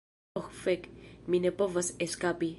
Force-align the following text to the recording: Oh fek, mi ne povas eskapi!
Oh 0.39 0.45
fek, 0.61 0.89
mi 1.29 1.43
ne 1.45 1.53
povas 1.61 1.95
eskapi! 2.09 2.49